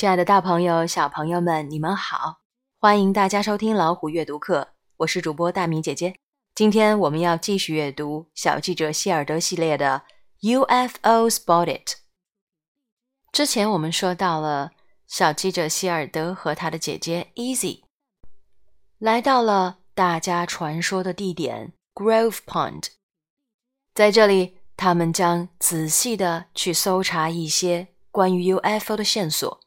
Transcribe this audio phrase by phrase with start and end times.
[0.00, 2.40] 亲爱的大朋友、小朋友们，你们好！
[2.78, 6.16] 欢迎大家收听老虎阅读课，我是主播大米姐姐。
[6.54, 10.04] 今天我们要继续阅读《小记者希尔德》系列的
[10.40, 11.96] UFO Spotted。
[13.30, 14.70] 之前我们说到了
[15.06, 17.82] 小记者希尔德和他的姐姐 Easy
[18.96, 22.86] 来到了大家传说的地点 Grove Pond，
[23.92, 29.60] 在这里，他们将仔细的去搜查一些关于 UFO 的线索。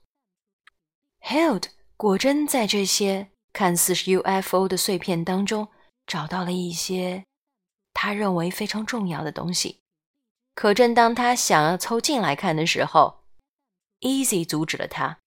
[1.23, 1.63] Hild
[1.95, 5.69] 果真在这些看似是 UFO 的碎片当中
[6.05, 7.23] 找到了一些
[7.93, 9.79] 他认为非常重要的东西。
[10.53, 13.23] 可正当他想要凑近来看的时候
[14.01, 15.19] ，Easy 阻止了他。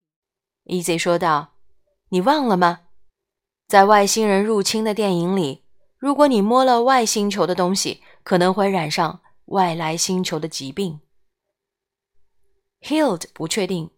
[0.66, 1.54] Easy 说道
[2.10, 2.82] ：“你忘了吗？
[3.66, 5.64] 在外星人入侵的电影里，
[5.96, 11.00] 如果你摸了外星球的东西，可能会染上外来星球的疾病。
[12.82, 13.90] ”Hild 不确定。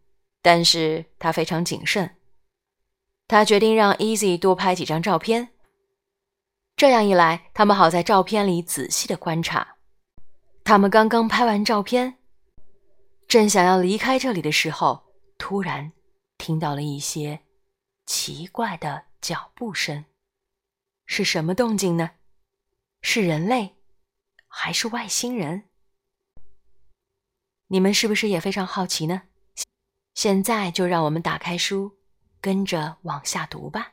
[0.48, 2.16] 但是他非常谨慎，
[3.26, 5.50] 他决定让 Easy 多拍几张照片，
[6.74, 9.76] 这样一来，他们好在照片里仔细的观察。
[10.64, 12.16] 他们刚刚拍完照片，
[13.26, 15.92] 正想要离开这里的时候，突然
[16.38, 17.40] 听到了一些
[18.06, 20.06] 奇怪的脚步声。
[21.04, 22.12] 是什么动静呢？
[23.02, 23.76] 是人类，
[24.46, 25.64] 还是外星人？
[27.66, 29.24] 你们是不是也非常好奇呢？
[30.18, 31.92] 现在就让我们打开书，
[32.40, 33.92] 跟着往下读吧。